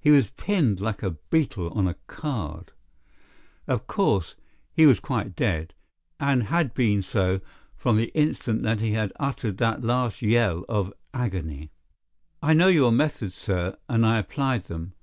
He 0.00 0.08
was 0.10 0.30
pinned 0.30 0.80
like 0.80 1.02
a 1.02 1.10
beetle 1.28 1.68
on 1.74 1.86
a 1.86 1.96
card. 2.06 2.72
Of 3.66 3.86
course, 3.86 4.34
he 4.72 4.86
was 4.86 4.98
quite 4.98 5.36
dead, 5.36 5.74
and 6.18 6.44
had 6.44 6.72
been 6.72 7.02
so 7.02 7.42
from 7.76 7.98
the 7.98 8.10
instant 8.18 8.62
that 8.62 8.80
he 8.80 8.92
had 8.92 9.12
uttered 9.20 9.58
that 9.58 9.84
last 9.84 10.22
yell 10.22 10.64
of 10.70 10.94
agony. 11.12 11.70
"I 12.42 12.54
know 12.54 12.68
your 12.68 12.92
methods, 12.92 13.34
sir, 13.34 13.76
and 13.90 14.06
I 14.06 14.18
applied 14.18 14.68
them. 14.68 14.94